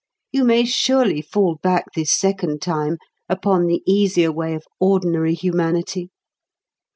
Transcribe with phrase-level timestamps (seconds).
[0.31, 2.97] You may surely fall back this second time
[3.29, 6.09] upon the easier way of ordinary humanity.